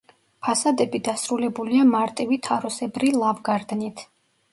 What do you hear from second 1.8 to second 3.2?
მარტივი თაროსებრი